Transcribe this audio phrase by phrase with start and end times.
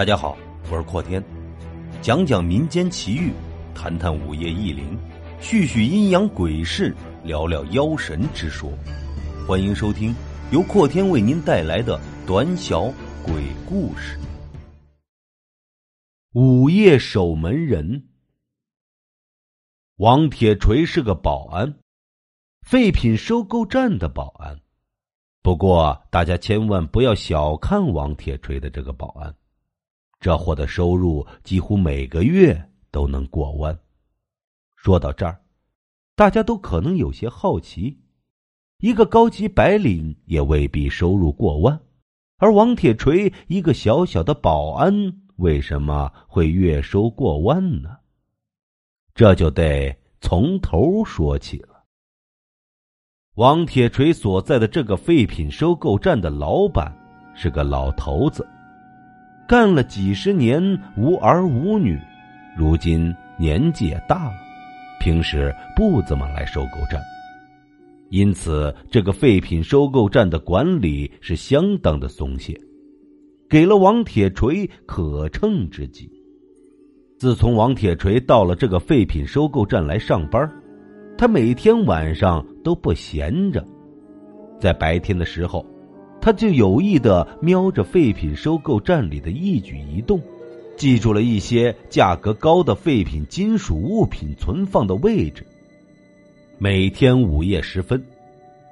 [0.00, 0.34] 大家好，
[0.70, 1.22] 我是阔天，
[2.00, 3.34] 讲讲民间奇遇，
[3.74, 4.98] 谈谈午夜异灵，
[5.42, 8.72] 叙叙阴阳鬼事，聊聊妖神之说。
[9.46, 10.14] 欢迎收听
[10.52, 12.84] 由阔天为您带来的短小
[13.22, 14.18] 鬼故事。
[16.32, 18.08] 午夜守门人
[19.96, 21.74] 王铁锤是个保安，
[22.62, 24.58] 废品收购站的保安。
[25.42, 29.34] 不过，大家千万不要小看王铁锤的这个保安。
[30.20, 33.78] 这货的收入几乎每个月都能过万。
[34.76, 35.40] 说到这儿，
[36.14, 37.98] 大家都可能有些好奇：
[38.78, 41.80] 一个高级白领也未必收入过万，
[42.36, 47.96] 而王铁锤一个小小的保安，为什么会月收过万呢？
[49.14, 51.84] 这就得从头说起了。
[53.36, 56.94] 王铁锤所在的这个废品收购站的老板
[57.34, 58.46] 是个老头子。
[59.50, 60.62] 干了几十年
[60.96, 61.98] 无儿无女，
[62.56, 64.34] 如今年纪也大了，
[65.00, 67.02] 平时不怎么来收购站，
[68.10, 72.56] 因此这个废品收购站的管理是相当的松懈，
[73.48, 76.08] 给了王铁锤可乘之机。
[77.18, 80.48] 自从王铁锤到了这个废品收购站来上班，
[81.18, 83.66] 他每天晚上都不闲着，
[84.60, 85.66] 在白天的时候。
[86.20, 90.20] 他就有意的瞄着废品收购站里的一举一动，
[90.76, 95.46] 记住了一些价格高的废品金属物品存放的位置。
[96.58, 98.04] 每天午夜时分，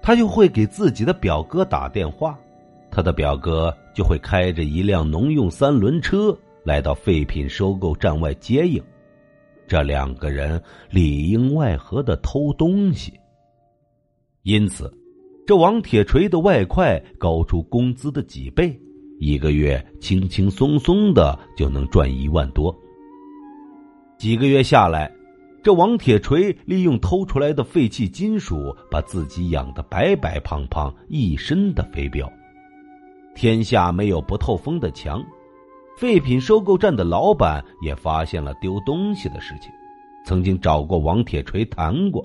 [0.00, 2.38] 他就会给自己的表哥打电话，
[2.92, 8.80] 他的表哥就会开着一辆农用三轮车来到废品收购站外接应。
[9.66, 13.12] 这两个人里应外合的偷东西，
[14.44, 14.92] 因此。
[15.44, 18.78] 这王铁锤的外快高出工资的几倍，
[19.18, 22.72] 一个月轻轻松松的就能赚一万多。
[24.16, 25.12] 几个月下来，
[25.60, 32.30] 这王铁锤利用偷出来的废弃金属，把自己养得白白胖胖，一身的肥膘。
[33.34, 35.20] 天下没有不透风的墙，
[35.96, 39.72] 废品收购站的老板也发现了丢东西的事情，
[40.24, 42.24] 曾经找过王铁锤谈过。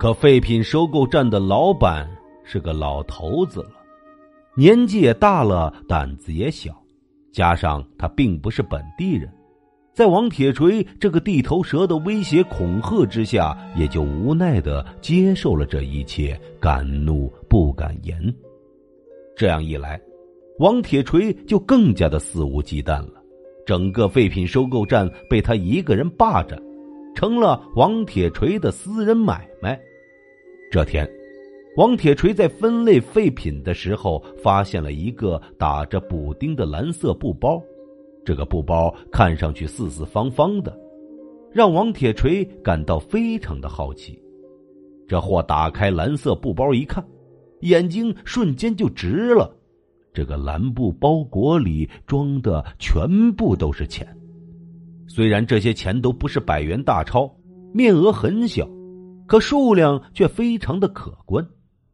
[0.00, 2.08] 可废品收购站的老板
[2.42, 3.72] 是个老头子了，
[4.54, 6.72] 年纪也大了，胆子也小，
[7.30, 9.30] 加上他并不是本地人，
[9.92, 18.34] 在王铁锤这个地头蛇的威胁恐吓之下，也就无奈的接受了这一切，敢怒不敢言。
[19.36, 20.00] 这样一来，
[20.60, 23.22] 王铁锤就更加的肆无忌惮了，
[23.66, 26.58] 整个废品收购站被他一个人霸占，
[27.14, 29.78] 成了王铁锤的私人买卖。
[30.70, 31.04] 这天，
[31.76, 37.60] 王铁锤在分类废品的时候，发现了一个打着补丁的蓝色布包。
[38.24, 40.78] 这个布包看上去四四方方的，
[41.52, 44.16] 让王铁锤感到非常的好奇。
[45.08, 47.04] 这货打开蓝色布包一看，
[47.62, 49.52] 眼睛瞬间就直了。
[50.12, 54.06] 这个蓝布包裹里装的全部都是钱，
[55.08, 57.28] 虽然这些钱都不是百元大钞，
[57.74, 58.68] 面额很小。
[59.30, 61.46] 可数量却非常的可观，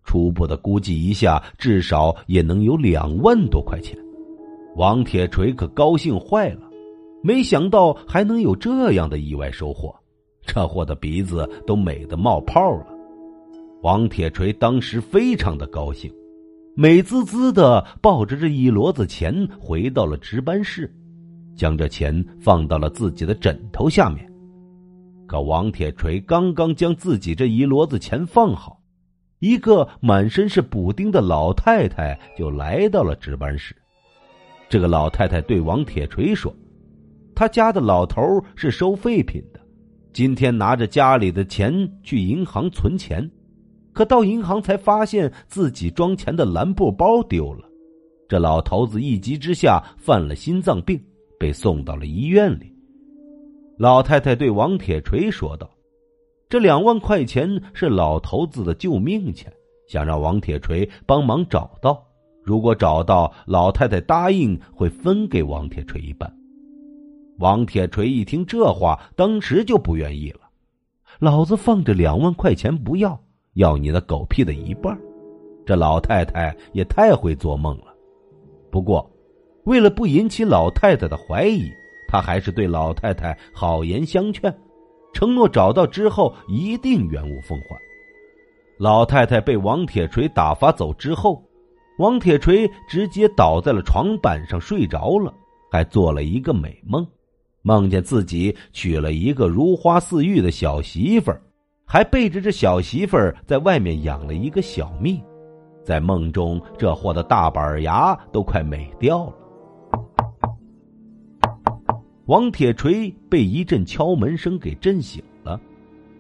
[0.05, 3.95] 初步的估计一下，至少也能有两万多块钱。
[4.75, 6.63] 王铁锤可高兴坏了，
[7.23, 9.95] 没想到还能有这样的意外收获，
[10.47, 12.87] 这货的鼻子都美得冒泡了。
[13.83, 16.11] 王铁锤当时非常的高兴，
[16.75, 20.91] 美滋滋的抱着这一摞子钱回到了值班室，
[21.55, 24.27] 将这钱放到了自己的枕头下面。
[25.27, 28.81] 可王铁锤刚刚将自己这一摞子钱放好，
[29.41, 33.75] 一个满身是补丁的老太太就来到了值班室。
[34.69, 36.55] 这个老太太对王铁锤说
[37.35, 38.23] ：“他家的老头
[38.55, 39.61] 是收废品的，
[40.13, 41.73] 今天拿着家里的钱
[42.03, 43.29] 去银行存钱，
[43.93, 47.69] 可到银行才发现自己装钱的蓝布包丢了。
[48.29, 51.01] 这老头子一急之下犯了心脏病，
[51.39, 52.73] 被送到了医院里。”
[53.79, 55.71] 老太太对王铁锤说道
[56.49, 59.53] ：“这两万块钱是老头子的救命钱，
[59.87, 62.03] 想让王铁锤帮忙找到。
[62.43, 66.33] 如果找到，老太太答应会分给王铁锤一半。”
[67.39, 70.41] 王铁锤一听这话，当时就不愿意了
[71.21, 73.21] ：“老子放着两万块钱不要，
[73.55, 74.99] 要你的狗屁的一半！”
[75.67, 77.95] 这老太太也太会做梦了。
[78.71, 79.11] 不过，
[79.65, 81.71] 为了不引起老太太的怀疑。
[82.09, 84.55] 他还是对老太太好言相劝，
[85.13, 87.77] 承诺找到之后一定原物奉还。
[88.79, 91.43] 老太太被王铁锤打发走之后，
[91.99, 95.33] 王铁锤直接倒在了床板上睡着了，
[95.71, 97.07] 还做了一个美梦，
[97.63, 101.41] 梦见自己娶了一个如花似玉的小媳妇儿，
[101.87, 105.19] 还背着这小媳妇儿在外面养了一个小蜜。
[105.83, 109.33] 在梦中，这货的大板牙都快美掉了。
[112.27, 115.61] 王铁锤被一阵敲门声给震醒了，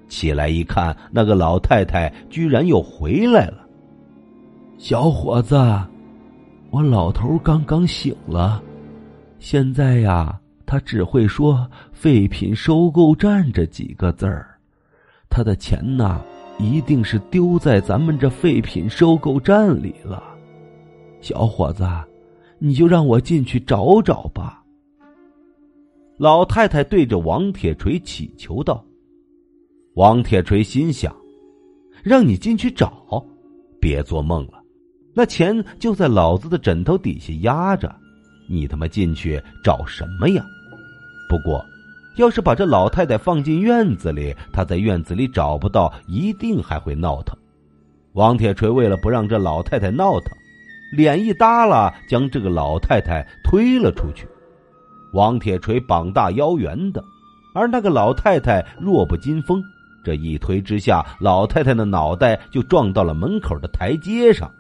[0.08, 3.67] 起来一看，那个老太太居然又回来了。
[4.79, 5.56] 小伙子，
[6.70, 8.62] 我老头刚刚醒了。
[9.41, 14.56] 现在呀，他只会说“废品收购站”这几个字儿，
[15.29, 16.20] 他的钱呐，
[16.56, 20.23] 一定是丢在咱们这废品收购站里了。
[21.20, 21.85] 小伙子，
[22.61, 24.62] 你就让我进去找找吧。
[26.18, 28.84] 老太太对着王铁锤祈求道。
[29.94, 31.14] 王铁锤心想
[32.02, 33.24] ：“让你进去找，
[33.80, 34.62] 别做梦了，
[35.14, 37.94] 那钱就在老子的枕头底下压着。”
[38.48, 40.44] 你他妈进去找什么呀？
[41.28, 41.64] 不过，
[42.16, 47.36] 要是把这老太太放进院子里，她在院子里找不到，一定还会闹腾。
[48.12, 50.30] 王铁锤为了不让这老太太闹腾，
[50.96, 54.26] 脸一耷拉，将这个老太太推了出去。
[55.12, 57.03] 王铁锤膀大腰圆的，
[57.55, 59.62] 而那个老太太弱不禁风，
[60.05, 64.50] 这一推之下，老太太的脑袋就撞到了门口的台阶上。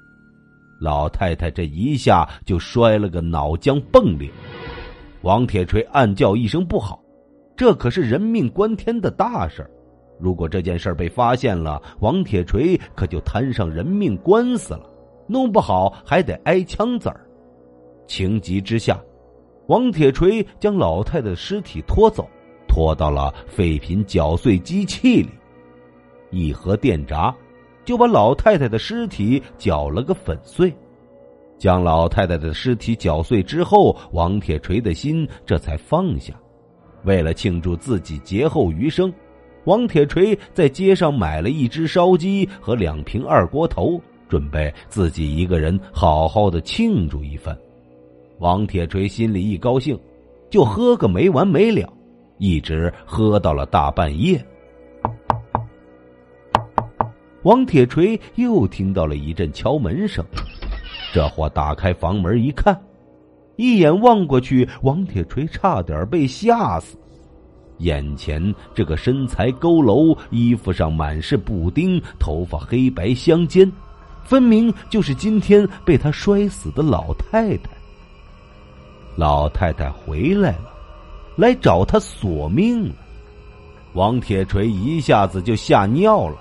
[0.78, 4.30] 老太太这一下就摔了个脑浆迸裂，
[5.22, 7.02] 王铁锤暗叫一声不好，
[7.56, 9.70] 这可是人命关天的大事儿
[10.18, 14.88] 如果这件事被发现了，王铁锤可就摊上人命官司了，
[15.26, 17.20] 弄不好还得挨枪子儿。
[18.06, 19.00] 情急之下，
[19.66, 22.28] 王铁锤将老太太的尸体拖走，
[22.68, 25.30] 拖到了废品搅碎机器里，
[26.30, 27.34] 一盒电闸。
[27.84, 30.74] 就把老太太的尸体搅了个粉碎，
[31.56, 36.34] 将老太太的尸体搅碎之后，王铁锤的心这才放下。
[37.04, 39.14] 为了庆祝自己劫后余生，
[39.66, 47.56] 王铁锤在街上买了一只烧鸡和两瓶二锅头，准备自己一个人好好的庆祝一番。
[48.38, 49.98] 王铁锤心里一高兴，
[50.50, 51.90] 就喝个没完没了，
[52.38, 54.44] 一直喝到了大半夜。
[57.42, 60.24] 王铁锤又听到了一阵敲门声，
[61.14, 62.78] 这货打开房门一看，
[63.56, 66.98] 一眼望过去，王铁锤差点被吓死。
[67.78, 73.70] 眼前这个身材佝偻、衣服上满是布丁、头发黑白相间，
[74.24, 77.75] 分明就是今天被他摔死的老太太。
[79.16, 80.70] 老太太回来了，
[81.36, 82.94] 来找他索命了。
[83.94, 86.36] 王铁锤一下子就吓尿了。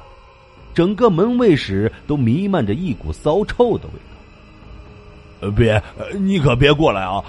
[0.74, 5.52] 整个门卫室都弥漫着一股骚臭的味道。
[5.52, 5.82] 别，
[6.20, 7.24] 你可别过来啊！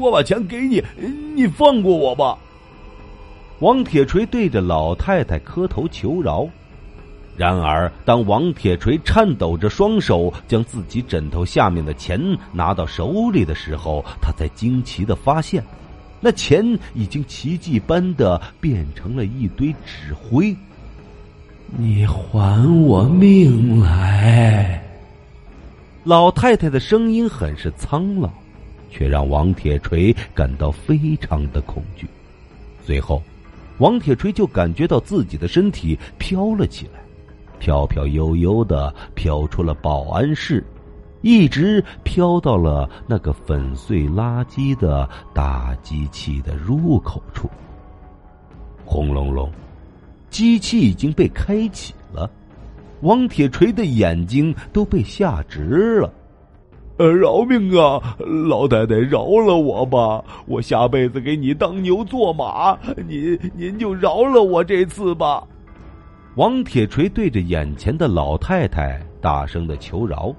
[0.00, 0.82] 我把钱给你，
[1.34, 2.38] 你放过我吧。
[3.58, 6.48] 王铁锤对着老太太磕头求饶。
[7.38, 12.20] 然而，当王铁锤颤抖着双手将自己枕头下面的钱
[12.52, 15.62] 拿到手里的时候，他才惊奇的发现，
[16.20, 20.52] 那钱已经奇迹般的变成了一堆纸灰。
[21.76, 24.82] 你还我命来！
[26.02, 28.28] 老太太的声音很是苍老，
[28.90, 32.04] 却让王铁锤感到非常的恐惧。
[32.84, 33.22] 随后，
[33.78, 37.00] 王铁锤就感觉到自己的身体飘了起来，
[37.58, 40.64] 飘飘悠悠的飘出了保安室，
[41.20, 47.48] 一直飘到了那个粉碎垃圾的大机器的入口处。
[48.84, 49.50] 轰隆隆。
[50.30, 52.30] 机器已经被开启了，
[53.00, 56.12] 王铁锤的眼睛都被吓直了。
[56.98, 58.16] 呃，饶命啊，
[58.48, 60.22] 老太太，饶了我吧！
[60.46, 65.42] 我下辈子给你当牛做马，您您就饶了我这次吧。
[66.38, 70.32] 王铁锤对着眼前的老太太大声的求饶，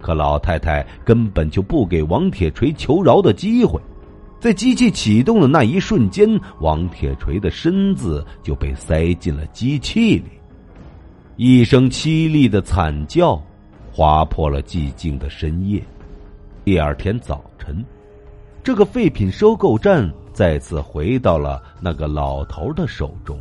[0.00, 3.80] 可老太太根本就不给王铁锤求饶的机会。
[4.40, 6.28] 在机器启动的那一瞬间，
[6.58, 10.24] 王铁锤的身子就被塞进了机器里，
[11.36, 13.40] 一声凄厉的惨叫
[13.92, 15.80] 划破了寂静的深夜。
[16.64, 17.84] 第二天早晨，
[18.64, 23.40] 这个废品收购站再次回到了那个老头的手中，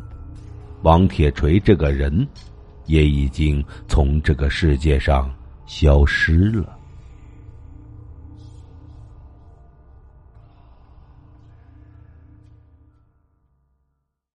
[0.88, 2.26] 王铁锤这个人
[2.86, 5.30] 也已经从这个世界上
[5.66, 6.77] 消失了。